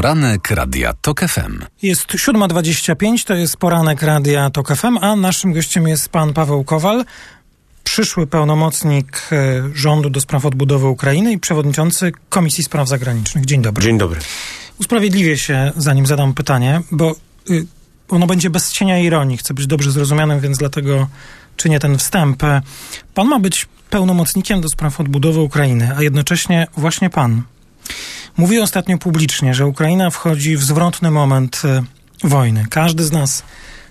Poranek 0.00 0.50
Radia 0.50 0.94
TOK 1.00 1.20
FM. 1.20 1.64
Jest 1.82 2.06
7.25, 2.06 3.26
to 3.26 3.34
jest 3.34 3.56
Poranek 3.56 4.02
Radia 4.02 4.50
TOK 4.50 4.76
FM, 4.76 4.98
a 5.00 5.16
naszym 5.16 5.52
gościem 5.52 5.88
jest 5.88 6.08
pan 6.08 6.32
Paweł 6.32 6.64
Kowal, 6.64 7.04
przyszły 7.84 8.26
pełnomocnik 8.26 9.28
e, 9.32 9.62
rządu 9.74 10.10
do 10.10 10.20
spraw 10.20 10.46
odbudowy 10.46 10.86
Ukrainy 10.86 11.32
i 11.32 11.38
przewodniczący 11.38 12.12
Komisji 12.28 12.64
Spraw 12.64 12.88
Zagranicznych. 12.88 13.44
Dzień 13.44 13.62
dobry. 13.62 13.84
Dzień 13.84 13.98
dobry. 13.98 14.20
Usprawiedliwię 14.78 15.38
się, 15.38 15.72
zanim 15.76 16.06
zadam 16.06 16.34
pytanie, 16.34 16.80
bo 16.90 17.14
y, 17.50 17.66
ono 18.08 18.26
będzie 18.26 18.50
bez 18.50 18.72
cienia 18.72 18.98
ironii. 18.98 19.36
Chcę 19.36 19.54
być 19.54 19.66
dobrze 19.66 19.92
zrozumianym, 19.92 20.40
więc 20.40 20.58
dlatego 20.58 21.08
czynię 21.56 21.78
ten 21.80 21.98
wstęp. 21.98 22.42
Pan 23.14 23.28
ma 23.28 23.38
być 23.38 23.66
pełnomocnikiem 23.90 24.60
do 24.60 24.68
spraw 24.68 25.00
odbudowy 25.00 25.40
Ukrainy, 25.40 25.96
a 25.96 26.02
jednocześnie 26.02 26.66
właśnie 26.76 27.10
pan 27.10 27.42
mówi 28.40 28.60
ostatnio 28.60 28.98
publicznie, 28.98 29.54
że 29.54 29.66
Ukraina 29.66 30.10
wchodzi 30.10 30.56
w 30.56 30.62
zwrotny 30.62 31.10
moment 31.10 31.62
y, 31.64 32.28
wojny. 32.28 32.66
Każdy 32.70 33.04
z 33.04 33.12
nas 33.12 33.42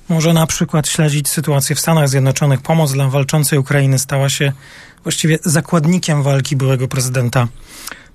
może 0.10 0.34
na 0.34 0.48
przykład 0.48 0.88
śledzić 0.88 1.30
sytuację 1.30 1.76
w 1.76 1.80
Stanach 1.80 2.10
Zjednoczonych. 2.10 2.62
Pomoc 2.62 2.92
dla 2.92 3.10
walczącej 3.10 3.60
Ukrainy 3.60 4.00
stała 4.00 4.30
się 4.30 4.52
właściwie 5.04 5.40
zakładnikiem 5.46 6.24
walki 6.24 6.56
byłego 6.56 6.88
prezydenta 6.88 7.48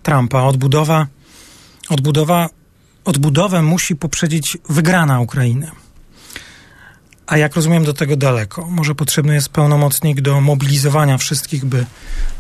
Trumpa. 0.03 0.43
Odbudowa, 0.43 1.07
odbudowa, 1.89 2.49
odbudowę 3.05 3.63
musi 3.63 3.97
poprzedzić 3.97 4.59
wygrana 4.69 5.21
Ukrainy. 5.21 5.71
A 7.27 7.39
jak 7.39 7.57
rozumiem, 7.57 7.85
do 7.85 7.93
tego 7.93 8.17
daleko. 8.17 8.67
Może 8.67 8.95
potrzebny 8.95 9.35
jest 9.35 9.49
pełnomocnik 9.49 10.21
do 10.21 10.41
mobilizowania 10.41 11.19
wszystkich, 11.19 11.65
by 11.65 11.87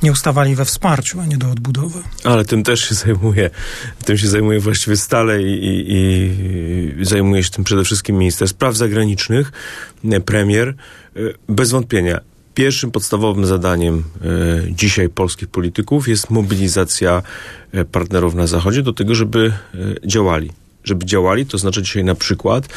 nie 0.03 0.13
ustawali 0.13 0.55
we 0.55 0.65
wsparciu, 0.65 1.21
a 1.21 1.27
nie 1.27 1.37
do 1.37 1.51
odbudowy. 1.51 2.03
Ale 2.25 2.45
tym 2.45 2.63
też 2.63 2.89
się 2.89 2.95
zajmuje. 2.95 3.51
Tym 4.05 4.19
się 4.19 4.29
zajmuje 4.29 4.61
właściwie 4.61 4.97
stale 4.97 5.43
i, 5.43 5.53
i, 5.53 5.91
i 7.01 7.05
zajmuje 7.05 7.45
się 7.45 7.51
tym 7.51 7.65
przede 7.65 7.85
wszystkim 7.85 8.19
minister 8.19 8.49
spraw 8.49 8.77
zagranicznych, 8.77 9.53
premier. 10.25 10.75
Bez 11.49 11.71
wątpienia. 11.71 12.21
Pierwszym 12.55 12.91
podstawowym 12.91 13.47
zadaniem 13.47 13.99
e, 13.99 14.73
dzisiaj 14.73 15.09
polskich 15.09 15.49
polityków 15.49 16.09
jest 16.09 16.31
mobilizacja 16.31 17.23
e, 17.73 17.85
partnerów 17.85 18.35
na 18.35 18.47
Zachodzie 18.47 18.83
do 18.83 18.93
tego, 18.93 19.15
żeby 19.15 19.53
e, 19.75 20.09
działali. 20.09 20.51
Żeby 20.85 21.07
działali, 21.07 21.47
to 21.47 21.59
znaczy 21.59 21.83
dzisiaj 21.83 22.05
na 22.05 22.15
przykład 22.15 22.69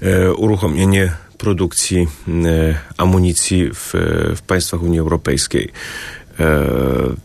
e, 0.00 0.32
uruchomienie 0.32 1.12
produkcji 1.38 2.06
e, 2.28 2.74
amunicji 2.96 3.70
w, 3.74 3.92
w 4.36 4.42
państwach 4.42 4.82
Unii 4.82 4.98
Europejskiej. 4.98 5.72
E, 6.40 6.64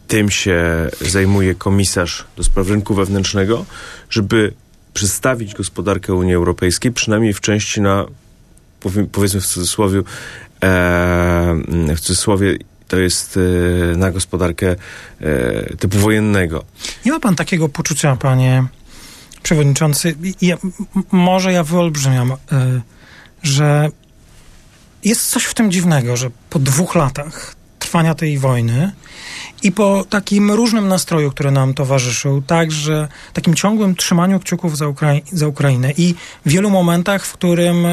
tym 0.07 0.29
się 0.29 0.89
zajmuje 1.01 1.55
komisarz 1.55 2.25
do 2.37 2.43
spraw 2.43 2.69
rynku 2.69 2.93
wewnętrznego, 2.93 3.65
żeby 4.09 4.53
przedstawić 4.93 5.53
gospodarkę 5.53 6.13
Unii 6.13 6.33
Europejskiej, 6.33 6.91
przynajmniej 6.91 7.33
w 7.33 7.41
części 7.41 7.81
na, 7.81 8.05
powiedzmy 9.11 9.41
w 9.41 9.45
cudzysłowie, 9.47 10.01
w 11.95 11.99
cudzysłowie 11.99 12.57
to 12.87 12.99
jest 12.99 13.39
na 13.97 14.11
gospodarkę 14.11 14.75
typu 15.79 15.97
wojennego. 15.97 16.63
Nie 17.05 17.11
ma 17.11 17.19
pan 17.19 17.35
takiego 17.35 17.69
poczucia, 17.69 18.15
panie 18.15 18.63
przewodniczący, 19.43 20.15
ja, 20.41 20.57
może 21.11 21.53
ja 21.53 21.63
wyolbrzymiam, 21.63 22.33
że 23.43 23.89
jest 25.03 25.29
coś 25.29 25.43
w 25.43 25.53
tym 25.53 25.71
dziwnego, 25.71 26.17
że 26.17 26.29
po 26.49 26.59
dwóch 26.59 26.95
latach 26.95 27.55
trwania 27.79 28.15
tej 28.15 28.37
wojny 28.37 28.91
i 29.63 29.71
po 29.71 30.05
takim 30.09 30.51
różnym 30.51 30.87
nastroju, 30.87 31.31
który 31.31 31.51
nam 31.51 31.73
towarzyszył, 31.73 32.41
także 32.41 33.07
takim 33.33 33.55
ciągłym 33.55 33.95
trzymaniu 33.95 34.39
kciuków 34.39 34.77
za, 34.77 34.85
za 35.31 35.47
Ukrainę 35.47 35.91
i 35.97 36.15
wielu 36.45 36.69
momentach, 36.69 37.25
w 37.25 37.33
którym 37.33 37.85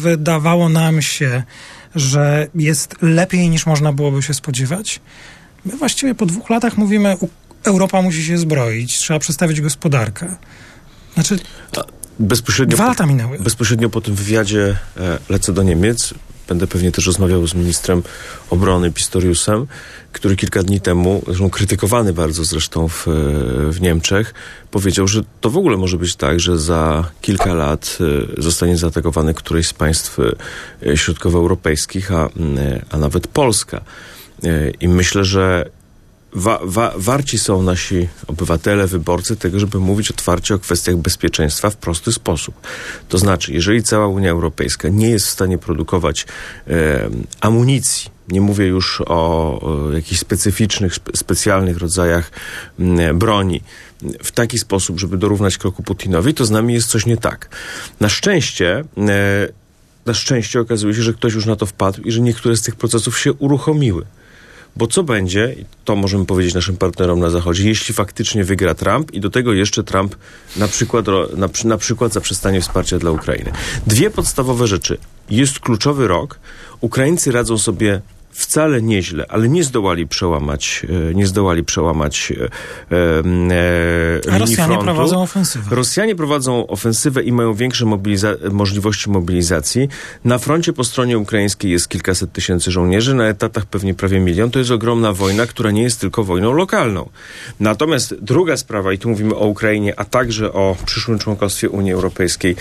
wydawało 0.00 0.68
nam 0.68 1.02
się, 1.02 1.42
że 1.94 2.46
jest 2.54 2.94
lepiej 3.02 3.50
niż 3.50 3.66
można 3.66 3.92
byłoby 3.92 4.22
się 4.22 4.34
spodziewać, 4.34 5.00
my 5.64 5.76
właściwie 5.76 6.14
po 6.14 6.26
dwóch 6.26 6.50
latach 6.50 6.76
mówimy, 6.76 7.16
Europa 7.64 8.02
musi 8.02 8.24
się 8.24 8.38
zbroić, 8.38 8.98
trzeba 8.98 9.18
przestawić 9.18 9.60
gospodarkę. 9.60 10.36
Znaczy, 11.14 11.38
bezpośrednio 12.18 12.76
dwa 12.76 12.86
lata 12.86 13.06
minęły. 13.06 13.38
Po, 13.38 13.44
bezpośrednio 13.44 13.90
po 13.90 14.00
tym 14.00 14.14
wywiadzie 14.14 14.76
e, 14.96 15.18
lecę 15.28 15.52
do 15.52 15.62
Niemiec. 15.62 16.14
Będę 16.48 16.66
pewnie 16.66 16.92
też 16.92 17.06
rozmawiał 17.06 17.46
z 17.46 17.54
ministrem 17.54 18.02
obrony 18.50 18.92
Pistoriusem, 18.92 19.66
który 20.12 20.36
kilka 20.36 20.62
dni 20.62 20.80
temu, 20.80 21.22
zresztą 21.26 21.50
krytykowany 21.50 22.12
bardzo 22.12 22.44
zresztą 22.44 22.88
w, 22.88 23.04
w 23.70 23.80
Niemczech, 23.80 24.34
powiedział, 24.70 25.08
że 25.08 25.22
to 25.40 25.50
w 25.50 25.56
ogóle 25.56 25.76
może 25.76 25.98
być 25.98 26.16
tak, 26.16 26.40
że 26.40 26.58
za 26.58 27.10
kilka 27.20 27.54
lat 27.54 27.98
e, 28.38 28.42
zostanie 28.42 28.76
zaatakowany 28.76 29.34
któreś 29.34 29.68
z 29.68 29.72
państw 29.72 30.18
e, 30.86 30.96
środkowoeuropejskich, 30.96 32.12
a, 32.12 32.28
a 32.90 32.98
nawet 32.98 33.26
Polska. 33.28 33.80
I 34.80 34.88
myślę, 34.88 35.24
że 35.24 35.64
wa, 36.34 36.60
wa, 36.64 36.92
warci 36.96 37.38
są 37.38 37.62
nasi 37.62 38.08
obywatele, 38.26 38.86
wyborcy 38.86 39.36
tego, 39.36 39.58
żeby 39.58 39.78
mówić 39.78 40.10
otwarcie 40.10 40.54
o 40.54 40.58
kwestiach 40.58 40.96
bezpieczeństwa 40.96 41.70
w 41.70 41.76
prosty 41.76 42.12
sposób. 42.12 42.54
To 43.08 43.18
znaczy, 43.18 43.52
jeżeli 43.52 43.82
cała 43.82 44.06
Unia 44.06 44.30
Europejska 44.30 44.88
nie 44.88 45.10
jest 45.10 45.26
w 45.26 45.30
stanie 45.30 45.58
produkować 45.58 46.26
e, 46.68 47.10
amunicji, 47.40 48.10
nie 48.28 48.40
mówię 48.40 48.66
już 48.66 49.00
o, 49.00 49.60
o 49.60 49.92
jakichś 49.92 50.20
specyficznych, 50.20 50.94
spe, 50.94 51.16
specjalnych 51.16 51.78
rodzajach 51.78 52.30
m, 52.78 53.18
broni, 53.18 53.60
w 54.22 54.32
taki 54.32 54.58
sposób, 54.58 55.00
żeby 55.00 55.16
dorównać 55.16 55.58
kroku 55.58 55.82
Putinowi, 55.82 56.34
to 56.34 56.44
z 56.44 56.50
nami 56.50 56.74
jest 56.74 56.88
coś 56.88 57.06
nie 57.06 57.16
tak. 57.16 57.48
Na 58.00 58.08
szczęście, 58.08 58.84
e, 58.98 59.48
na 60.06 60.14
szczęście 60.14 60.60
okazuje 60.60 60.94
się, 60.94 61.02
że 61.02 61.14
ktoś 61.14 61.34
już 61.34 61.46
na 61.46 61.56
to 61.56 61.66
wpadł 61.66 62.02
i 62.02 62.12
że 62.12 62.20
niektóre 62.20 62.56
z 62.56 62.62
tych 62.62 62.76
procesów 62.76 63.18
się 63.18 63.32
uruchomiły. 63.32 64.04
Bo 64.76 64.86
co 64.86 65.02
będzie, 65.02 65.54
to 65.84 65.96
możemy 65.96 66.26
powiedzieć 66.26 66.54
naszym 66.54 66.76
partnerom 66.76 67.20
na 67.20 67.30
Zachodzie, 67.30 67.68
jeśli 67.68 67.94
faktycznie 67.94 68.44
wygra 68.44 68.74
Trump 68.74 69.14
i 69.14 69.20
do 69.20 69.30
tego 69.30 69.52
jeszcze 69.52 69.84
Trump 69.84 70.16
na 70.56 70.68
przykład, 70.68 71.06
na, 71.36 71.48
na 71.64 71.78
przykład 71.78 72.12
zaprzestanie 72.12 72.60
wsparcia 72.60 72.98
dla 72.98 73.10
Ukrainy. 73.10 73.52
Dwie 73.86 74.10
podstawowe 74.10 74.66
rzeczy. 74.66 74.98
Jest 75.30 75.58
kluczowy 75.58 76.08
rok. 76.08 76.38
Ukraińcy 76.80 77.32
radzą 77.32 77.58
sobie 77.58 78.00
wcale 78.34 78.82
nieźle, 78.82 79.26
ale 79.28 79.48
nie 79.48 79.64
zdołali 79.64 80.06
przełamać, 80.06 80.86
e, 81.10 81.14
nie 81.14 81.26
zdołali 81.26 81.64
przełamać 81.64 82.32
e, 82.32 82.96
e, 84.30 84.38
Rosjanie 84.38 84.66
frontu. 84.66 84.84
prowadzą 84.84 85.22
ofensywę. 85.22 85.76
Rosjanie 85.76 86.16
prowadzą 86.16 86.66
ofensywę 86.66 87.22
i 87.22 87.32
mają 87.32 87.54
większe 87.54 87.84
mobiliza 87.84 88.34
możliwości 88.52 89.10
mobilizacji. 89.10 89.88
Na 90.24 90.38
froncie 90.38 90.72
po 90.72 90.84
stronie 90.84 91.18
ukraińskiej 91.18 91.70
jest 91.70 91.88
kilkaset 91.88 92.32
tysięcy 92.32 92.70
żołnierzy, 92.70 93.14
na 93.14 93.28
etatach 93.28 93.66
pewnie 93.66 93.94
prawie 93.94 94.20
milion. 94.20 94.50
To 94.50 94.58
jest 94.58 94.70
ogromna 94.70 95.12
wojna, 95.12 95.46
która 95.46 95.70
nie 95.70 95.82
jest 95.82 96.00
tylko 96.00 96.24
wojną 96.24 96.52
lokalną. 96.52 97.08
Natomiast 97.60 98.14
druga 98.20 98.56
sprawa, 98.56 98.92
i 98.92 98.98
tu 98.98 99.08
mówimy 99.08 99.34
o 99.34 99.46
Ukrainie, 99.46 99.94
a 99.96 100.04
także 100.04 100.52
o 100.52 100.76
przyszłym 100.86 101.18
członkostwie 101.18 101.70
Unii 101.70 101.92
Europejskiej, 101.92 102.52
e, 102.52 102.56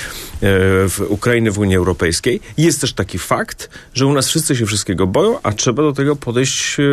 w 0.89 1.05
Ukrainy 1.09 1.51
w 1.51 1.59
Unii 1.59 1.75
Europejskiej, 1.75 2.39
jest 2.57 2.81
też 2.81 2.93
taki 2.93 3.19
fakt, 3.19 3.69
że 3.93 4.05
u 4.05 4.13
nas 4.13 4.27
wszyscy 4.27 4.55
się 4.55 4.65
wszystkiego 4.65 5.07
boją, 5.07 5.39
a 5.43 5.51
trzeba 5.63 5.83
do 5.83 5.93
tego 5.93 6.15
podejść 6.15 6.79
e, 6.79 6.83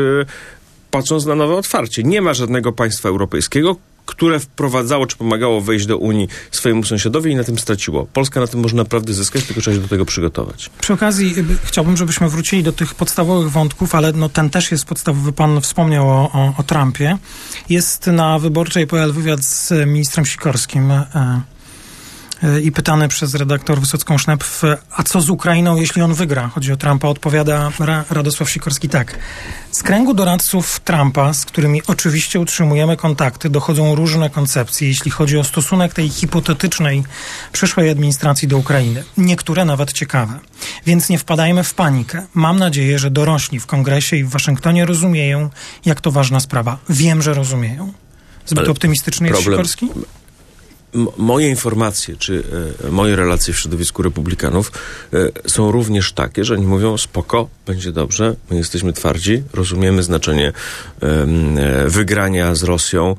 patrząc 0.90 1.26
na 1.26 1.34
nowe 1.34 1.54
otwarcie. 1.54 2.02
Nie 2.02 2.22
ma 2.22 2.34
żadnego 2.34 2.72
państwa 2.72 3.08
europejskiego, 3.08 3.76
które 4.06 4.40
wprowadzało 4.40 5.06
czy 5.06 5.16
pomagało 5.16 5.60
wejść 5.60 5.86
do 5.86 5.98
Unii 5.98 6.28
swojemu 6.50 6.84
sąsiadowi 6.84 7.32
i 7.32 7.34
na 7.36 7.44
tym 7.44 7.58
straciło. 7.58 8.06
Polska 8.12 8.40
na 8.40 8.46
tym 8.46 8.60
może 8.60 8.76
naprawdę 8.76 9.12
zyskać, 9.12 9.44
tylko 9.44 9.60
trzeba 9.60 9.76
się 9.76 9.82
do 9.82 9.88
tego 9.88 10.04
przygotować. 10.04 10.70
Przy 10.80 10.92
okazji 10.92 11.38
y, 11.38 11.44
chciałbym, 11.64 11.96
żebyśmy 11.96 12.28
wrócili 12.28 12.62
do 12.62 12.72
tych 12.72 12.94
podstawowych 12.94 13.50
wątków, 13.50 13.94
ale 13.94 14.12
no, 14.12 14.28
ten 14.28 14.50
też 14.50 14.70
jest 14.70 14.84
podstawowy. 14.84 15.32
Pan 15.32 15.60
wspomniał 15.60 16.08
o, 16.08 16.30
o, 16.32 16.54
o 16.58 16.62
Trumpie. 16.62 17.18
Jest 17.68 18.06
na 18.06 18.38
wyborczej.pl 18.38 19.12
wywiad 19.12 19.44
z 19.44 19.86
ministrem 19.86 20.26
Sikorskim. 20.26 20.92
I 22.62 22.72
pytany 22.72 23.08
przez 23.08 23.34
redaktor 23.34 23.80
Wysocką 23.80 24.18
Sznep, 24.18 24.44
a 24.96 25.02
co 25.02 25.20
z 25.20 25.30
Ukrainą, 25.30 25.76
jeśli 25.76 26.02
on 26.02 26.14
wygra? 26.14 26.48
Chodzi 26.48 26.72
o 26.72 26.76
Trumpa, 26.76 27.08
odpowiada 27.08 27.72
Radosław 28.10 28.50
Sikorski 28.50 28.88
tak. 28.88 29.18
Z 29.72 29.82
kręgu 29.82 30.14
doradców 30.14 30.80
Trumpa, 30.80 31.34
z 31.34 31.44
którymi 31.44 31.82
oczywiście 31.86 32.40
utrzymujemy 32.40 32.96
kontakty, 32.96 33.50
dochodzą 33.50 33.94
różne 33.94 34.30
koncepcje, 34.30 34.88
jeśli 34.88 35.10
chodzi 35.10 35.38
o 35.38 35.44
stosunek 35.44 35.94
tej 35.94 36.08
hipotetycznej 36.08 37.02
przyszłej 37.52 37.90
administracji 37.90 38.48
do 38.48 38.58
Ukrainy. 38.58 39.04
Niektóre 39.16 39.64
nawet 39.64 39.92
ciekawe. 39.92 40.38
Więc 40.86 41.08
nie 41.08 41.18
wpadajmy 41.18 41.64
w 41.64 41.74
panikę. 41.74 42.26
Mam 42.34 42.58
nadzieję, 42.58 42.98
że 42.98 43.10
dorośli 43.10 43.60
w 43.60 43.66
kongresie 43.66 44.16
i 44.16 44.24
w 44.24 44.30
Waszyngtonie 44.30 44.86
rozumieją, 44.86 45.50
jak 45.84 46.00
to 46.00 46.10
ważna 46.10 46.40
sprawa. 46.40 46.78
Wiem, 46.88 47.22
że 47.22 47.34
rozumieją. 47.34 47.92
Zbyt 48.46 48.58
Ale 48.58 48.70
optymistyczny 48.70 49.28
jest 49.28 49.42
Sikorski? 49.42 49.88
Moje 51.16 51.48
informacje, 51.48 52.16
czy 52.16 52.42
e, 52.84 52.90
moje 52.90 53.16
relacje 53.16 53.54
w 53.54 53.58
środowisku 53.58 54.02
republikanów 54.02 54.72
e, 55.12 55.48
są 55.48 55.72
również 55.72 56.12
takie, 56.12 56.44
że 56.44 56.54
oni 56.54 56.66
mówią 56.66 56.98
spoko, 56.98 57.48
będzie 57.66 57.92
dobrze, 57.92 58.36
my 58.50 58.56
jesteśmy 58.56 58.92
twardzi, 58.92 59.42
rozumiemy 59.52 60.02
znaczenie 60.02 60.52
e, 61.02 61.26
wygrania 61.86 62.54
z 62.54 62.62
Rosją 62.62 63.16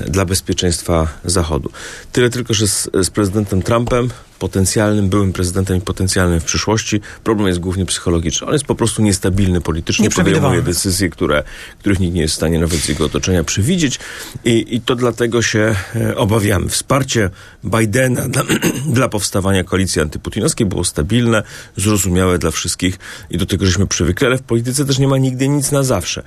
dla 0.00 0.24
bezpieczeństwa 0.24 1.08
Zachodu. 1.24 1.70
Tyle 2.12 2.30
tylko, 2.30 2.54
że 2.54 2.68
z, 2.68 2.90
z 2.94 3.10
prezydentem 3.10 3.62
Trumpem 3.62 4.10
potencjalnym, 4.40 5.08
byłym 5.08 5.32
prezydentem 5.32 5.76
i 5.76 5.80
potencjalnym 5.80 6.40
w 6.40 6.44
przyszłości. 6.44 7.00
Problem 7.24 7.48
jest 7.48 7.60
głównie 7.60 7.86
psychologiczny. 7.86 8.46
On 8.46 8.52
jest 8.52 8.64
po 8.64 8.74
prostu 8.74 9.02
niestabilny 9.02 9.60
politycznie, 9.60 10.10
podejmuje 10.10 10.62
decyzje, 10.62 11.10
które, 11.10 11.42
których 11.78 12.00
nikt 12.00 12.14
nie 12.14 12.20
jest 12.20 12.34
w 12.34 12.36
stanie 12.36 12.58
nawet 12.58 12.78
z 12.78 12.88
jego 12.88 13.04
otoczenia 13.04 13.44
przewidzieć 13.44 13.98
i, 14.44 14.74
i 14.76 14.80
to 14.80 14.94
dlatego 14.94 15.42
się 15.42 15.74
e, 15.96 16.16
obawiamy. 16.16 16.68
Wsparcie 16.68 17.30
Bidena 17.64 18.28
dla, 18.28 18.42
dla 18.98 19.08
powstawania 19.08 19.64
koalicji 19.64 20.02
antyputinowskiej 20.02 20.66
było 20.66 20.84
stabilne, 20.84 21.42
zrozumiałe 21.76 22.38
dla 22.38 22.50
wszystkich 22.50 22.98
i 23.30 23.38
do 23.38 23.46
tego 23.46 23.66
żeśmy 23.66 23.86
przywykli, 23.86 24.26
ale 24.26 24.38
w 24.38 24.42
polityce 24.42 24.84
też 24.84 24.98
nie 24.98 25.08
ma 25.08 25.18
nigdy 25.18 25.48
nic 25.48 25.72
na 25.72 25.82
zawsze. 25.82 26.22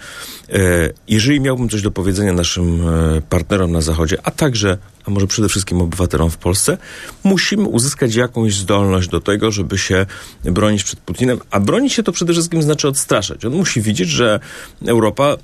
E, 0.49 0.59
jeżeli 1.07 1.39
miałbym 1.39 1.69
coś 1.69 1.81
do 1.81 1.91
powiedzenia 1.91 2.33
naszym 2.33 2.52
e, 2.61 3.21
partnerom 3.29 3.71
na 3.71 3.81
Zachodzie, 3.81 4.17
a 4.23 4.31
także 4.31 4.77
a 5.05 5.11
może 5.11 5.27
przede 5.27 5.49
wszystkim 5.49 5.81
obywatelom 5.81 6.29
w 6.29 6.37
Polsce, 6.37 6.77
musimy 7.23 7.63
uzyskać 7.63 8.15
jakąś 8.15 8.55
zdolność 8.55 9.09
do 9.09 9.19
tego, 9.19 9.51
żeby 9.51 9.77
się 9.77 10.05
bronić 10.43 10.83
przed 10.83 10.99
Putinem, 10.99 11.39
a 11.51 11.59
bronić 11.59 11.93
się 11.93 12.03
to 12.03 12.11
przede 12.11 12.33
wszystkim 12.33 12.61
znaczy 12.61 12.87
odstraszać. 12.87 13.45
On 13.45 13.53
musi 13.53 13.81
widzieć, 13.81 14.09
że 14.09 14.39
Europa 14.85 15.37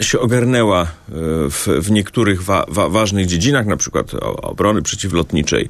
y, 0.00 0.04
się 0.04 0.20
ogarnęła 0.20 0.82
y, 0.82 0.86
w, 1.50 1.68
w, 1.82 1.90
niektórych 1.90 2.42
wa, 2.42 2.64
wa, 2.68 2.88
ważnych 2.88 3.26
dziedzinach, 3.26 3.66
na 3.66 3.76
przykład 3.76 4.14
obrony 4.42 4.82
przeciwlotniczej, 4.82 5.68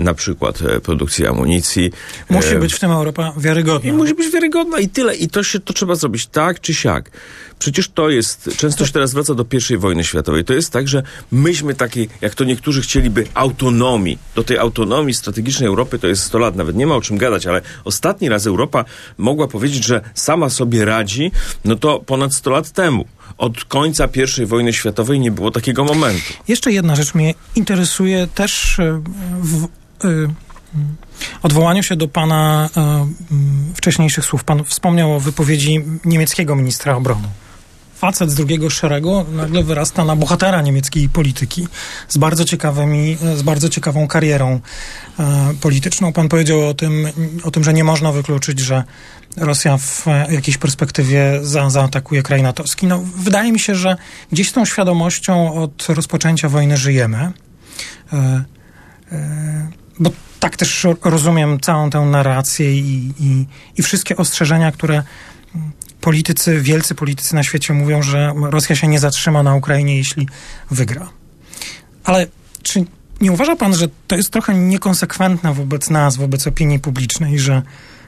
na 0.00 0.14
przykład 0.14 0.58
produkcji 0.82 1.26
amunicji. 1.26 1.92
Musi 2.30 2.56
być 2.56 2.74
w 2.74 2.80
tym 2.80 2.90
Europa 2.90 3.32
wiarygodna. 3.36 3.90
I 3.90 3.92
musi 3.92 4.14
być 4.14 4.32
wiarygodna 4.32 4.78
i 4.78 4.88
tyle. 4.88 5.16
I 5.16 5.28
to 5.28 5.42
się 5.42 5.60
to 5.60 5.72
trzeba 5.72 5.94
zrobić 5.94 6.26
tak 6.26 6.60
czy 6.60 6.74
siak. 6.74 7.10
Przecież 7.58 7.88
to 7.88 8.10
jest, 8.10 8.50
często 8.56 8.86
się 8.86 8.92
teraz 8.92 9.14
wraca 9.14 9.34
do 9.34 9.44
I 9.70 9.76
wojny 9.76 10.04
światowej. 10.04 10.44
To 10.44 10.52
jest 10.52 10.72
tak, 10.72 10.88
że 10.88 11.02
myśmy 11.32 11.74
takiej, 11.74 12.08
jak 12.20 12.34
to 12.34 12.44
niektórzy 12.44 12.82
chcieliby, 12.82 13.26
autonomii. 13.34 14.18
Do 14.34 14.44
tej 14.44 14.58
autonomii 14.58 15.14
strategicznej 15.14 15.68
Europy 15.68 15.98
to 15.98 16.06
jest 16.06 16.22
100 16.22 16.38
lat, 16.38 16.56
nawet 16.56 16.76
nie 16.76 16.86
ma 16.86 16.94
o 16.94 17.00
czym 17.00 17.18
gadać, 17.18 17.46
ale 17.46 17.60
ostatni 17.84 18.28
raz 18.28 18.46
Europa 18.46 18.84
mogła 19.18 19.48
powiedzieć, 19.48 19.84
że 19.84 20.00
sama 20.14 20.50
sobie 20.50 20.84
radzi, 20.84 21.30
no 21.64 21.76
to 21.76 22.00
ponad 22.00 22.34
100 22.34 22.50
lat 22.50 22.70
temu. 22.70 23.04
Od 23.38 23.64
końca 23.64 24.08
I 24.42 24.46
wojny 24.46 24.72
światowej 24.72 25.20
nie 25.20 25.30
było 25.30 25.50
takiego 25.50 25.84
momentu. 25.84 26.32
Jeszcze 26.48 26.72
jedna 26.72 26.96
rzecz 26.96 27.14
mnie 27.14 27.34
interesuje 27.56 28.26
też 28.26 28.78
e, 28.78 29.02
w, 29.42 29.66
w 30.00 30.28
odwołaniu 31.42 31.82
się 31.82 31.96
do 31.96 32.08
pana 32.08 32.68
y, 33.70 33.74
wcześniejszych 33.74 34.24
słów. 34.24 34.44
Pan 34.44 34.64
wspomniał 34.64 35.14
o 35.14 35.20
wypowiedzi 35.20 35.84
niemieckiego 36.04 36.56
ministra 36.56 36.96
obrony 36.96 37.28
facet 38.04 38.30
z 38.30 38.34
drugiego 38.34 38.70
szeregu 38.70 39.24
nagle 39.32 39.62
wyrasta 39.62 40.04
na 40.04 40.16
bohatera 40.16 40.62
niemieckiej 40.62 41.08
polityki 41.08 41.68
z 42.08 42.16
bardzo 42.16 42.44
ciekawymi, 42.44 43.16
z 43.36 43.42
bardzo 43.42 43.68
ciekawą 43.68 44.06
karierą 44.06 44.60
e, 45.18 45.54
polityczną. 45.60 46.12
Pan 46.12 46.28
powiedział 46.28 46.68
o 46.68 46.74
tym, 46.74 47.08
o 47.44 47.50
tym, 47.50 47.64
że 47.64 47.72
nie 47.72 47.84
można 47.84 48.12
wykluczyć, 48.12 48.58
że 48.58 48.84
Rosja 49.36 49.78
w 49.78 50.06
jakiejś 50.30 50.58
perspektywie 50.58 51.40
za, 51.42 51.70
zaatakuje 51.70 52.22
kraj 52.22 52.42
natowski. 52.42 52.86
No, 52.86 53.02
wydaje 53.16 53.52
mi 53.52 53.60
się, 53.60 53.74
że 53.74 53.96
gdzieś 54.32 54.48
z 54.48 54.52
tą 54.52 54.64
świadomością 54.64 55.54
od 55.54 55.86
rozpoczęcia 55.88 56.48
wojny 56.48 56.76
żyjemy. 56.76 57.32
E, 58.12 58.44
e, 59.12 59.70
bo 59.98 60.10
tak 60.40 60.56
też 60.56 60.86
rozumiem 61.04 61.60
całą 61.60 61.90
tę 61.90 62.00
narrację 62.00 62.80
i, 62.80 63.12
i, 63.20 63.46
i 63.76 63.82
wszystkie 63.82 64.16
ostrzeżenia, 64.16 64.72
które 64.72 65.02
politycy, 66.04 66.60
wielcy 66.60 66.94
politycy 66.94 67.34
na 67.34 67.42
świecie 67.42 67.74
mówią, 67.74 68.02
że 68.02 68.32
Rosja 68.50 68.76
się 68.76 68.88
nie 68.88 68.98
zatrzyma 68.98 69.42
na 69.42 69.54
Ukrainie, 69.54 69.96
jeśli 69.96 70.28
wygra. 70.70 71.08
Ale 72.04 72.26
czy 72.62 72.84
nie 73.20 73.32
uważa 73.32 73.56
pan, 73.56 73.74
że 73.74 73.88
to 74.06 74.16
jest 74.16 74.30
trochę 74.30 74.54
niekonsekwentne 74.54 75.54
wobec 75.54 75.90
nas, 75.90 76.16
wobec 76.16 76.46
opinii 76.46 76.78
publicznej, 76.78 77.38
że 77.38 77.62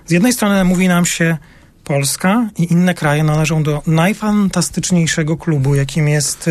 z 0.06 0.10
jednej 0.10 0.32
strony 0.32 0.64
mówi 0.64 0.88
nam 0.88 1.06
się, 1.06 1.37
Polska 1.84 2.48
i 2.58 2.72
inne 2.72 2.94
kraje 2.94 3.25
należą 3.25 3.62
do 3.62 3.82
najfantastyczniejszego 3.87 5.37
klubu, 5.37 5.75
jakim 5.75 6.08
jest 6.08 6.50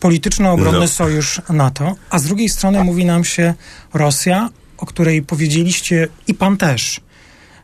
polityczno-obronny 0.00 0.80
no. 0.80 0.88
sojusz 0.88 1.40
NATO, 1.48 1.94
a 2.10 2.18
z 2.18 2.24
drugiej 2.24 2.48
strony 2.48 2.84
mówi 2.84 3.04
nam 3.04 3.24
się 3.24 3.54
Rosja, 3.94 4.48
o 4.76 4.86
której 4.86 5.22
powiedzieliście 5.22 6.08
i 6.26 6.34
pan 6.34 6.56
też, 6.56 7.00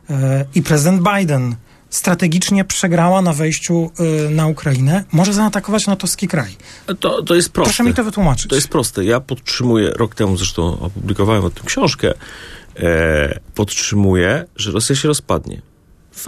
yy, 0.09 0.15
i 0.55 0.61
prezydent 0.61 1.01
Biden 1.15 1.55
strategicznie 1.95 2.65
przegrała 2.65 3.21
na 3.21 3.33
wejściu 3.33 3.91
y, 4.27 4.29
na 4.29 4.47
Ukrainę, 4.47 5.03
może 5.11 5.33
zaatakować 5.33 5.87
natowski 5.87 6.27
kraj. 6.27 6.55
To, 6.99 7.23
to 7.23 7.35
jest 7.35 7.49
proste. 7.49 7.69
Proszę 7.69 7.83
mi 7.83 7.93
to 7.93 8.03
wytłumaczyć. 8.03 8.47
To 8.47 8.55
jest 8.55 8.67
proste. 8.67 9.05
Ja 9.05 9.19
podtrzymuję, 9.19 9.89
rok 9.89 10.15
temu 10.15 10.37
zresztą 10.37 10.79
opublikowałem 10.79 11.45
o 11.45 11.49
tym 11.49 11.65
książkę, 11.65 12.13
e, 12.75 13.39
podtrzymuję, 13.55 14.45
że 14.55 14.71
Rosja 14.71 14.95
się 14.95 15.07
rozpadnie. 15.07 15.61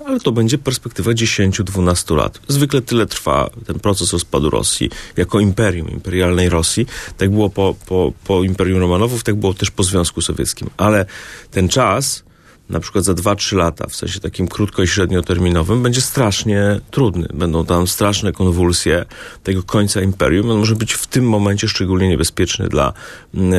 Ale 0.06 0.20
to 0.20 0.32
będzie 0.32 0.58
perspektywa 0.58 1.12
10-12 1.12 2.16
lat. 2.16 2.40
Zwykle 2.48 2.82
tyle 2.82 3.06
trwa 3.06 3.50
ten 3.66 3.80
proces 3.80 4.14
rozpadu 4.14 4.50
Rosji 4.50 4.90
jako 5.18 5.40
imperium, 5.40 5.90
imperialnej 5.90 6.50
Rosji. 6.50 6.86
Tak 7.18 7.32
było 7.32 7.50
po, 7.50 7.76
po, 7.86 8.14
po 8.24 8.44
Imperium 8.44 8.80
Romanowów, 8.80 9.24
tak 9.24 9.36
było 9.36 9.54
też 9.54 9.72
po 9.72 9.84
Związku 9.84 10.22
Sowieckim. 10.22 10.70
Ale 10.78 11.06
ten 11.52 11.70
czas 11.70 12.24
na 12.70 12.80
przykład 12.80 13.06
za 13.06 13.14
2-3 13.14 13.56
lata, 13.56 13.88
w 13.88 13.96
sensie 13.96 14.20
takim 14.20 14.48
krótko 14.48 14.84
i 14.84 14.88
średnioterminowym, 14.88 15.84
będzie 15.84 16.02
strasznie 16.02 16.80
trudny. 16.92 17.28
Będą 17.34 17.66
tam 17.66 17.88
straszne 17.88 18.32
konwulsje 18.32 19.06
tego 19.44 19.64
końca 19.64 20.02
imperium. 20.02 20.50
On 20.50 20.58
może 20.58 20.76
być 20.76 20.94
w 20.94 21.08
tym 21.08 21.30
momencie 21.30 21.68
szczególnie 21.68 22.10
niebezpieczny 22.10 22.68
dla 22.68 22.94
mm, 23.34 23.54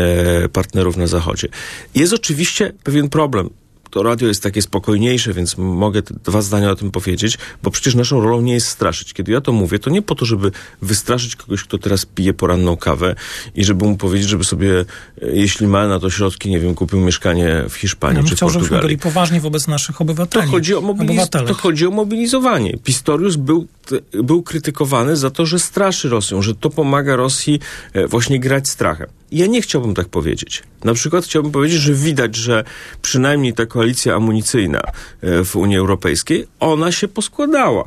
e, 0.45 0.49
partnerów 0.49 0.97
na 0.97 1.07
Zachodzie. 1.07 1.49
Jest 1.95 2.13
oczywiście 2.13 2.73
pewien 2.85 3.09
problem 3.09 3.51
to 3.91 4.03
radio 4.03 4.29
jest 4.29 4.43
takie 4.43 4.63
spokojniejsze, 4.63 5.33
więc 5.33 5.59
mogę 5.59 6.03
dwa 6.25 6.43
zdania 6.43 6.71
o 6.71 6.77
tym 6.77 6.91
powiedzieć, 6.91 7.39
bo 7.63 7.71
przecież 7.71 7.95
naszą 7.95 8.21
rolą 8.21 8.41
nie 8.41 8.53
jest 8.55 8.67
straszyć. 8.67 9.13
Kiedy 9.13 9.33
ja 9.33 9.41
to 9.41 9.53
mówię, 9.53 9.79
to 9.79 9.91
nie 9.91 10.03
po 10.03 10.15
to, 10.15 10.25
żeby 10.25 10.51
wystraszyć 10.83 11.37
kogoś, 11.37 11.63
kto 11.65 11.79
teraz 11.79 12.07
pije 12.07 12.35
poranną 12.35 12.77
kawę 12.77 13.15
i 13.55 13.65
żeby 13.65 13.85
mu 13.85 13.97
powiedzieć, 13.97 14.29
żeby 14.29 14.45
sobie, 14.45 14.81
e, 14.81 14.85
jeśli 15.33 15.67
ma 15.67 15.89
na 15.89 15.99
to 16.01 16.11
środki, 16.11 16.51
nie 16.51 16.61
wiem, 16.61 16.75
kupił 16.75 17.01
mieszkanie 17.01 17.65
w 17.71 17.75
Hiszpanii 17.75 18.23
ja 18.23 18.29
czy 18.29 18.37
chciał, 18.37 18.49
w 18.49 18.53
Portugalii. 18.53 18.69
żebyśmy 18.69 18.89
byli 18.89 18.99
poważni 18.99 19.41
wobec 19.41 19.69
naszych 19.69 20.01
obywateli. 20.01 20.45
To 20.47 20.51
chodzi 20.51 20.75
o, 20.75 20.81
mobiliz- 20.81 21.47
to 21.47 21.55
chodzi 21.55 21.87
o 21.87 21.91
mobilizowanie. 21.91 22.77
Pistorius 22.85 23.37
był, 23.37 23.67
był 24.13 24.43
krytykowany 24.43 25.17
za 25.17 25.31
to, 25.31 25.47
że 25.47 25.59
straszy 25.59 26.09
Rosją, 26.09 26.43
że 26.43 26.55
to 26.55 26.71
pomaga 26.71 27.17
Rosji 27.17 27.61
e, 27.93 28.07
właśnie 28.07 28.41
grać 28.41 28.69
strachem. 28.69 29.07
Ja 29.33 29.47
nie 29.47 29.63
chciałbym 29.63 29.95
tak 29.95 30.09
powiedzieć. 30.09 30.63
Na 30.85 30.95
przykład 30.95 31.25
chciałbym 31.25 31.53
powiedzieć, 31.53 31.81
że 31.81 31.95
widać, 31.95 32.37
że 32.37 32.65
przynajmniej 33.03 33.55
ta 33.55 33.67
koalicja 33.79 34.15
amunicyjna 34.15 34.81
e, 34.81 35.45
w 35.45 35.57
Unii 35.57 35.77
Europejskiej, 35.77 36.47
ona 36.61 36.93
się 36.93 37.09
poskładała 37.09 37.85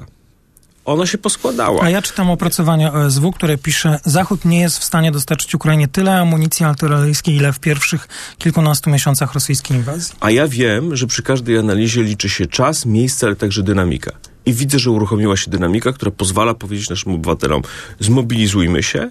ona 0.86 1.06
się 1.06 1.18
poskładała. 1.18 1.84
A 1.84 1.90
ja 1.90 2.02
czytam 2.02 2.30
opracowanie 2.30 2.92
OSW, 2.92 3.32
które 3.32 3.58
pisze, 3.58 4.00
Zachód 4.06 4.46
nie 4.46 4.60
jest 4.60 4.80
w 4.80 4.84
stanie 4.84 5.12
dostarczyć 5.12 5.56
Ukrainie 5.56 5.88
tyle 5.88 6.20
amunicji 6.20 6.66
artyleryjskiej, 6.66 7.36
ile 7.36 7.54
w 7.54 7.60
pierwszych 7.60 8.08
kilkunastu 8.38 8.90
miesiącach 8.90 9.34
rosyjskiej 9.34 9.78
inwazji. 9.78 10.16
A 10.20 10.32
ja 10.32 10.48
wiem, 10.48 10.96
że 10.96 11.08
przy 11.08 11.24
każdej 11.24 11.58
analizie 11.58 12.04
liczy 12.04 12.30
się 12.30 12.48
czas, 12.48 12.86
miejsce, 12.86 13.28
ale 13.28 13.36
także 13.36 13.64
dynamika. 13.64 14.12
I 14.46 14.54
widzę, 14.54 14.80
że 14.80 14.92
uruchomiła 14.92 15.38
się 15.38 15.52
dynamika, 15.52 15.94
która 15.94 16.12
pozwala 16.12 16.54
powiedzieć 16.54 16.90
naszym 16.90 17.14
obywatelom, 17.14 17.62
zmobilizujmy 18.00 18.84
się, 18.84 19.10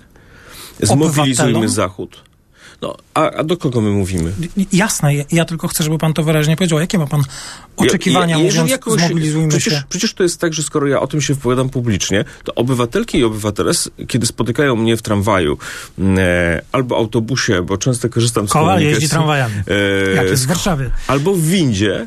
Zmobilizujmy 0.83 1.69
Zachód. 1.69 2.30
No, 2.83 2.97
a, 3.15 3.31
a, 3.31 3.45
do 3.45 3.57
kogo 3.57 3.81
my 3.81 3.91
mówimy? 3.91 4.33
Jasne, 4.73 5.13
ja 5.33 5.45
tylko 5.45 5.69
chcę, 5.69 5.85
żeby 5.85 5.99
pan 5.99 6.13
to 6.13 6.23
wyraźnie 6.23 6.57
powiedział. 6.57 6.81
Jakie 6.81 6.99
ma 6.99 7.07
pan 7.07 7.23
oczekiwania, 7.77 8.37
ja, 8.37 8.43
ja, 8.43 8.51
mówiąc, 8.51 8.71
jakoś, 8.71 9.01
zmobilizujmy 9.01 9.49
przecież, 9.49 9.75
się? 9.75 9.83
Przecież 9.89 10.15
to 10.15 10.23
jest 10.23 10.41
tak, 10.41 10.55
że 10.55 10.63
skoro 10.63 10.87
ja 10.87 11.01
o 11.01 11.07
tym 11.07 11.21
się 11.21 11.35
wypowiadam 11.35 11.71
publicznie, 11.71 12.25
to 12.45 12.55
obywatelki 12.55 13.19
i 13.19 13.25
obywatele, 13.25 13.73
kiedy 14.09 14.27
spotykają 14.27 14.77
mnie 14.77 14.97
w 14.97 15.03
tramwaju 15.03 15.59
mm, 15.99 16.19
e, 16.19 16.63
albo 16.73 16.97
autobusie, 16.97 17.63
bo 17.63 17.77
często 17.77 18.09
korzystam 18.09 18.49
z 18.49 18.53
Koła 18.53 18.81
jeździ 18.81 19.09
tramwajami, 19.09 19.55
e, 20.11 20.15
jak 20.15 20.31
jest 20.31 20.45
w 20.45 20.49
Warszawie. 20.49 20.91
Albo 21.07 21.35
w 21.35 21.43
windzie, 21.43 22.07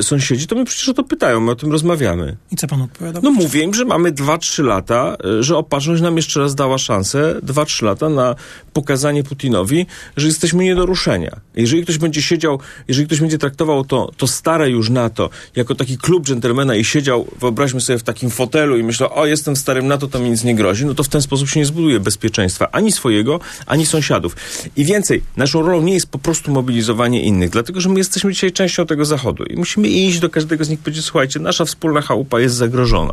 sąsiedzi, 0.00 0.46
to 0.46 0.56
mnie 0.56 0.64
przecież 0.64 0.88
o 0.88 0.94
to 0.94 1.04
pytają, 1.04 1.40
my 1.40 1.50
o 1.50 1.56
tym 1.56 1.72
rozmawiamy. 1.72 2.36
I 2.50 2.56
co 2.56 2.66
pan 2.66 2.82
odpowiada? 2.82 3.20
No 3.22 3.30
mówię 3.30 3.62
im, 3.62 3.74
że 3.74 3.84
mamy 3.84 4.12
2-3 4.12 4.64
lata, 4.64 5.16
e, 5.38 5.42
że 5.42 5.56
opatrzność 5.56 6.02
nam 6.02 6.16
jeszcze 6.16 6.40
raz 6.40 6.54
dała 6.54 6.78
szansę, 6.78 7.34
2-3 7.42 7.84
lata 7.84 8.08
na 8.08 8.34
pokazanie 8.72 9.24
Putinowi, 9.24 9.86
że 10.16 10.26
jesteśmy 10.26 10.64
nie 10.64 10.74
do 10.74 10.86
ruszenia. 10.86 11.40
Jeżeli 11.56 11.82
ktoś 11.82 11.98
będzie 11.98 12.22
siedział, 12.22 12.58
jeżeli 12.88 13.06
ktoś 13.06 13.20
będzie 13.20 13.38
traktował 13.38 13.84
to, 13.84 14.10
to 14.16 14.26
stare 14.26 14.70
już 14.70 14.90
NATO 14.90 15.30
jako 15.56 15.74
taki 15.74 15.98
klub 15.98 16.26
dżentelmena 16.26 16.74
i 16.74 16.84
siedział, 16.84 17.26
wyobraźmy 17.40 17.80
sobie, 17.80 17.98
w 17.98 18.02
takim 18.02 18.30
fotelu 18.30 18.76
i 18.76 18.82
myślał, 18.82 19.10
o 19.14 19.26
jestem 19.26 19.54
w 19.54 19.58
starym 19.58 19.86
NATO, 19.86 20.08
to 20.08 20.18
mi 20.18 20.30
nic 20.30 20.44
nie 20.44 20.54
grozi, 20.54 20.86
no 20.86 20.94
to 20.94 21.02
w 21.02 21.08
ten 21.08 21.22
sposób 21.22 21.48
się 21.48 21.60
nie 21.60 21.66
zbuduje 21.66 22.00
bezpieczeństwa 22.00 22.68
ani 22.72 22.92
swojego, 22.92 23.40
ani 23.66 23.86
sąsiadów. 23.86 24.36
I 24.76 24.84
więcej, 24.84 25.22
naszą 25.36 25.62
rolą 25.62 25.82
nie 25.82 25.94
jest 25.94 26.06
po 26.06 26.18
prostu 26.18 26.52
mobilizowanie 26.52 27.22
innych, 27.22 27.50
dlatego 27.50 27.80
że 27.80 27.88
my 27.88 27.98
jesteśmy 27.98 28.32
dzisiaj 28.32 28.52
częścią 28.52 28.86
tego 28.86 29.04
Zachodu 29.04 29.44
i 29.44 29.56
musimy 29.58 29.88
iść 29.88 30.18
do 30.18 30.30
każdego 30.30 30.64
z 30.64 30.68
nich 30.68 30.78
i 30.80 30.82
powiedzieć, 30.82 31.04
słuchajcie, 31.04 31.40
nasza 31.40 31.64
wspólna 31.64 32.00
chałupa 32.00 32.40
jest 32.40 32.54
zagrożona. 32.54 33.12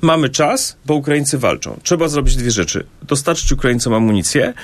Mamy 0.00 0.28
czas, 0.28 0.76
bo 0.86 0.94
Ukraińcy 0.94 1.38
walczą. 1.38 1.80
Trzeba 1.82 2.08
zrobić 2.08 2.36
dwie 2.36 2.50
rzeczy. 2.50 2.86
Dostarczyć 3.02 3.52
Ukraińcom 3.52 3.94
amunicję, 3.94 4.54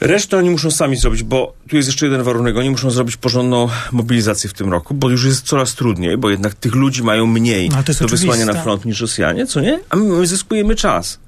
Resztę 0.00 0.38
oni 0.38 0.50
muszą 0.50 0.70
sami 0.70 0.96
zrobić, 0.96 1.22
bo 1.22 1.54
tu 1.68 1.76
jest 1.76 1.88
jeszcze 1.88 2.06
jeden 2.06 2.22
warunek. 2.22 2.56
Oni 2.56 2.70
muszą 2.70 2.90
zrobić 2.90 3.16
porządną 3.16 3.68
mobilizację 3.92 4.50
w 4.50 4.52
tym 4.52 4.70
roku, 4.70 4.94
bo 4.94 5.10
już 5.10 5.24
jest 5.24 5.46
coraz 5.46 5.74
trudniej, 5.74 6.16
bo 6.16 6.30
jednak 6.30 6.54
tych 6.54 6.74
ludzi 6.74 7.02
mają 7.02 7.26
mniej 7.26 7.68
No, 7.68 7.76
do 8.00 8.08
wysłania 8.08 8.44
na 8.46 8.52
oczywiste. 8.52 8.62
front 8.62 8.84
niż 8.84 9.00
Rosjanie, 9.00 9.46
co 9.46 9.60
nie? 9.60 9.80
A 9.90 9.96
my, 9.96 10.04
my 10.04 10.26
zyskujemy 10.26 10.74
czas. 10.74 11.18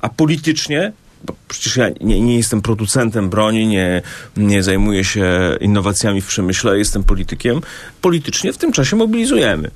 A 0.00 0.08
politycznie, 0.08 0.92
przecież 1.48 1.76
ja 1.76 1.88
nie, 2.00 2.20
nie 2.20 2.36
jestem 2.36 2.62
producentem 2.62 3.30
broni, 3.30 3.66
nie, 3.66 4.02
nie 4.36 4.62
zajmuję 4.62 5.04
się 5.04 5.56
innowacjami 5.60 6.20
w 6.20 6.26
przemyśle, 6.26 6.78
jestem 6.78 7.04
politykiem. 7.04 7.60
Politycznie 8.00 8.52
w 8.52 8.58
tym 8.58 8.72
czasie 8.72 8.96
mobilizujemy. 8.96 9.70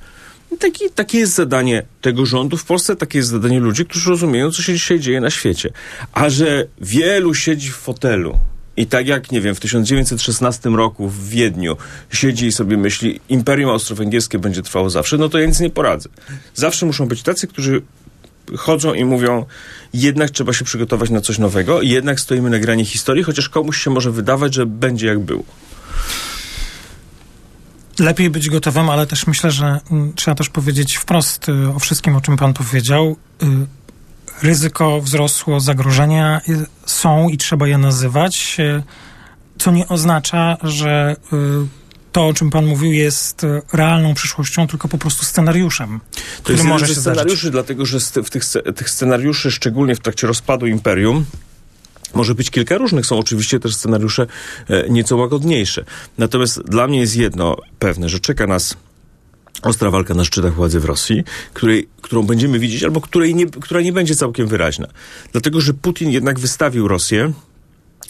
Taki, 0.59 0.91
takie 0.95 1.19
jest 1.19 1.35
zadanie 1.35 1.83
tego 2.01 2.27
rządu 2.27 2.57
w 2.57 2.65
Polsce, 2.65 2.97
takie 2.97 3.19
jest 3.19 3.31
zadanie 3.31 3.61
ludzi, 3.61 3.87
którzy 3.87 4.11
rozumieją, 4.11 4.51
co 4.51 4.63
się 4.63 4.73
dzisiaj 4.73 5.01
dzieje 5.01 5.21
na 5.21 5.31
świecie. 5.31 5.71
A 6.13 6.31
że 6.31 6.67
wielu 6.81 7.35
siedzi 7.35 7.71
w 7.71 7.77
fotelu 7.77 8.39
i 8.77 8.87
tak 8.87 9.09
jak, 9.09 9.33
nie 9.33 9.41
wiem, 9.41 9.55
w 9.55 9.61
1916 9.61 10.71
roku 10.71 11.09
w 11.09 11.29
Wiedniu 11.29 11.77
siedzi 12.13 12.47
i 12.47 12.53
sobie 12.53 12.77
myśli, 12.77 13.21
Imperium 13.29 13.71
Austro-Węgierskie 13.71 14.39
będzie 14.39 14.63
trwało 14.63 14.91
zawsze, 14.91 15.19
no 15.19 15.29
to 15.29 15.39
ja 15.39 15.47
nic 15.47 15.61
nie 15.61 15.71
poradzę. 15.71 16.09
Zawsze 16.55 16.87
muszą 16.87 17.09
być 17.09 17.23
tacy, 17.23 17.47
którzy 17.47 17.83
chodzą 18.57 18.95
i 18.95 19.05
mówią, 19.05 19.45
jednak 19.95 20.31
trzeba 20.31 20.53
się 20.53 20.65
przygotować 20.65 21.11
na 21.11 21.21
coś 21.21 21.39
nowego, 21.39 21.83
jednak 21.83 22.21
stoimy 22.21 22.51
na 22.51 22.59
grani 22.59 22.85
historii, 22.85 23.23
chociaż 23.23 23.49
komuś 23.49 23.83
się 23.85 23.91
może 23.91 24.11
wydawać, 24.11 24.55
że 24.55 24.67
będzie 24.67 25.07
jak 25.07 25.19
było. 25.19 25.45
Lepiej 27.99 28.31
być 28.31 28.51
gotowym, 28.51 28.91
ale 28.91 29.07
też 29.07 29.27
myślę, 29.27 29.51
że 29.51 29.81
mm, 29.91 30.13
trzeba 30.15 30.35
też 30.35 30.49
powiedzieć 30.49 30.97
wprost 30.97 31.49
y, 31.49 31.69
o 31.69 31.79
wszystkim, 31.79 32.17
o 32.17 32.21
czym 32.21 32.37
pan 32.37 32.55
powiedział. 32.55 33.17
Y, 33.43 33.47
ryzyko 34.43 35.01
wzrosło, 35.01 35.61
zagrożenia 35.61 36.41
y, 36.49 36.67
są 36.87 37.29
i 37.29 37.39
trzeba 37.39 37.69
je 37.69 37.79
nazywać, 37.79 38.57
co 39.59 39.71
nie 39.71 39.89
oznacza, 39.89 40.57
że 40.63 41.17
to, 42.15 42.27
o 42.27 42.35
czym 42.35 42.51
pan 42.51 42.67
mówił, 42.67 42.93
jest 42.93 43.45
y, 43.45 43.63
realną 43.73 44.15
przyszłością, 44.15 44.67
tylko 44.67 44.89
po 44.89 44.99
prostu 44.99 45.25
scenariuszem, 45.25 46.01
To 46.11 46.43
który 46.43 46.59
jest 46.59 46.69
może 46.69 46.87
się 46.87 46.95
ze 46.95 47.01
zdarzyć. 47.01 47.19
scenariuszy, 47.21 47.51
dlatego 47.51 47.87
że 47.87 48.01
w 48.01 48.31
tych, 48.31 48.45
tych 48.77 48.91
scenariuszy, 48.91 49.51
szczególnie 49.51 49.97
w 49.97 50.01
trakcie 50.01 50.27
rozpadu 50.27 50.67
imperium, 50.67 51.25
może 52.15 52.35
być 52.35 52.51
kilka 52.51 52.79
różnych. 52.79 53.07
Są 53.07 53.19
oczywiście 53.19 53.61
też 53.61 53.75
scenariusze 53.75 54.27
e, 54.69 54.89
nieco 54.89 55.17
łagodniejsze. 55.17 55.85
Natomiast 56.19 56.63
dla 56.63 56.87
mnie 56.87 57.01
jest 57.01 57.17
jedno 57.17 57.57
pewne, 57.79 58.09
że 58.09 58.21
czeka 58.21 58.47
nas 58.47 58.77
ostra 59.63 59.91
walka 59.91 60.15
na 60.15 60.25
szczytach 60.25 60.55
władzy 60.55 60.81
w 60.81 60.85
Rosji, 60.85 61.25
której, 61.55 61.89
którą 62.03 62.23
będziemy 62.23 62.59
widzieć, 62.59 62.85
albo 62.85 63.01
której 63.01 63.35
nie, 63.35 63.47
która 63.47 63.81
nie 63.81 63.93
będzie 63.93 64.17
całkiem 64.17 64.47
wyraźna. 64.49 64.87
Dlatego, 65.33 65.61
że 65.61 65.75
Putin 65.75 66.11
jednak 66.11 66.41
wystawił 66.41 66.89
Rosję 66.89 67.33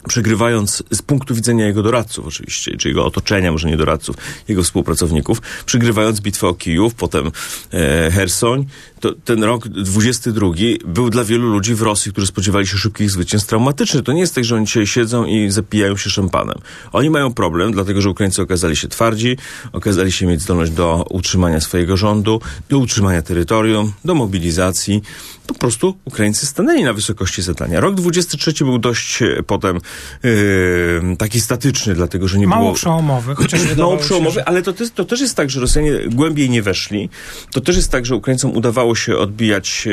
przegrywając 0.09 0.83
z 0.91 1.03
punktu 1.03 1.35
widzenia 1.35 1.67
jego 1.67 1.83
doradców 1.83 2.27
oczywiście, 2.27 2.77
czy 2.77 2.89
jego 2.89 3.07
otoczenia, 3.07 3.53
może 3.53 3.69
nie 3.69 3.77
doradców, 3.77 4.17
jego 4.49 4.63
współpracowników, 4.63 5.43
przegrywając 5.67 6.21
bitwę 6.21 6.49
o 6.49 6.55
Kijów, 6.55 6.95
potem 6.95 7.31
e, 7.73 8.11
Hersoń, 8.11 8.67
to 9.05 9.13
ten 9.25 9.45
rok 9.45 9.69
22 9.69 10.47
był 10.85 11.11
dla 11.11 11.25
wielu 11.25 11.49
ludzi 11.49 11.75
w 11.75 11.83
Rosji, 11.83 12.13
którzy 12.13 12.27
spodziewali 12.27 12.67
się 12.67 12.79
szybkich 12.79 13.11
zwycięstw, 13.11 13.49
traumatyczny. 13.49 14.03
To 14.03 14.13
nie 14.13 14.21
jest 14.21 14.35
tak, 14.35 14.45
że 14.45 14.57
oni 14.57 14.67
dzisiaj 14.67 14.87
siedzą 14.87 15.25
i 15.25 15.51
zapijają 15.51 15.97
się 15.97 16.11
szampanem. 16.11 16.59
Oni 16.93 17.11
mają 17.11 17.35
problem, 17.35 17.73
dlatego 17.73 18.01
że 18.01 18.11
Ukraińcy 18.11 18.43
okazali 18.43 18.77
się 18.77 18.89
twardzi, 18.89 19.37
okazali 19.73 20.13
się 20.13 20.27
mieć 20.27 20.41
zdolność 20.41 20.73
do 20.73 21.05
utrzymania 21.11 21.61
swojego 21.61 21.97
rządu, 21.97 22.41
do 22.69 22.79
utrzymania 22.79 23.23
terytorium, 23.23 23.93
do 24.05 24.15
mobilizacji. 24.15 25.03
Po 25.47 25.55
prostu 25.55 25.97
Ukraińcy 26.05 26.47
stanęli 26.47 26.85
na 26.85 26.93
wysokości 26.93 27.43
zadania. 27.43 27.81
Rok 27.81 27.95
23 27.95 28.65
był 28.65 28.79
dość 28.79 29.23
e, 29.23 29.43
potem 29.47 29.81
e, 30.25 31.17
taki 31.17 31.41
statyczny, 31.41 31.95
dlatego 31.95 32.29
że 32.29 32.39
nie 32.39 32.47
Mało 32.47 32.63
było... 32.63 32.75
przełomowy, 32.75 33.35
chociaż 33.43 33.61
Mało 33.61 33.69
wydawało 33.75 33.99
się, 33.99 34.05
przełomowy, 34.05 34.35
że- 34.35 34.49
ale 34.49 34.63
to, 34.63 34.73
też- 34.73 34.91
to 34.91 35.05
też 35.05 35.21
jest 35.21 35.37
tak, 35.37 35.51
że 35.51 35.61
Rosjanie 35.61 35.93
głębiej 36.11 36.51
nie 36.51 36.63
weszli. 36.63 37.11
To 37.53 37.61
też 37.61 37.77
jest 37.77 37.91
tak, 37.91 38.07
że 38.07 38.17
Ukraińcom 38.17 38.57
udawało 38.57 38.95
się 38.95 39.17
odbijać 39.17 39.89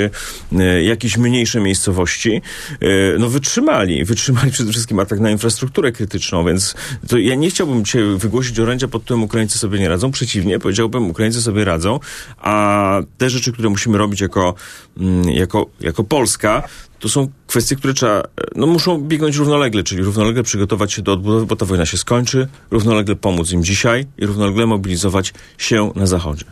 e, 0.59 0.83
jakieś 0.83 1.17
mniejsze 1.17 1.59
miejscowości. 1.59 2.41
E, 2.81 2.85
no 3.19 3.29
wytrzymali. 3.29 4.05
Wytrzymali 4.05 4.51
przede 4.51 4.71
wszystkim 4.71 4.99
atak 4.99 5.19
na 5.19 5.31
infrastrukturę 5.31 5.91
krytyczną, 5.91 6.45
więc 6.45 6.75
to 7.07 7.17
ja 7.17 7.35
nie 7.35 7.49
chciałbym 7.49 7.85
dzisiaj 7.85 8.03
wygłosić 8.17 8.59
orędzia 8.59 8.87
pod 8.87 9.03
którym 9.03 9.23
Ukraińcy 9.23 9.57
sobie 9.59 9.79
nie 9.79 9.89
radzą. 9.89 10.11
Przeciwnie, 10.11 10.59
powiedziałbym, 10.59 11.09
Ukraińcy 11.09 11.41
sobie 11.41 11.65
radzą, 11.65 11.99
a 12.37 12.95
te 13.17 13.29
rzeczy, 13.29 13.51
które 13.51 13.69
musimy 13.69 13.97
robić 13.97 14.21
jako, 14.21 14.53
mm, 14.97 15.29
jako, 15.29 15.65
jako 15.79 16.03
Polska, 16.03 16.63
to 17.01 17.09
są 17.09 17.27
kwestie, 17.47 17.75
które 17.75 17.93
trzeba, 17.93 18.23
no 18.55 18.67
muszą 18.67 19.01
biegnąć 19.01 19.35
równolegle, 19.35 19.83
czyli 19.83 20.03
równolegle 20.03 20.43
przygotować 20.43 20.93
się 20.93 21.01
do 21.01 21.13
odbudowy, 21.13 21.45
bo 21.45 21.55
ta 21.55 21.65
wojna 21.65 21.85
się 21.85 21.97
skończy, 21.97 22.47
równolegle 22.71 23.15
pomóc 23.15 23.51
im 23.51 23.63
dzisiaj 23.63 24.07
i 24.17 24.25
równolegle 24.25 24.65
mobilizować 24.65 25.33
się 25.57 25.91
na 25.95 26.05
Zachodzie. 26.07 26.45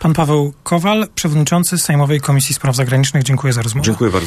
Pan 0.00 0.14
Paweł 0.14 0.52
Kowal, 0.62 1.06
przewodniczący 1.14 1.78
Sejmowej 1.78 2.20
Komisji 2.20 2.54
Spraw 2.54 2.76
Zagranicznych. 2.76 3.22
Dziękuję 3.22 3.52
za 3.52 3.62
rozmowę. 3.62 3.86
Dziękuję 3.86 4.10
bardzo. 4.10 4.26